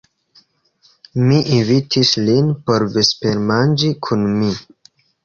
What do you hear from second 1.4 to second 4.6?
invitis lin por vespermanĝi kun mi.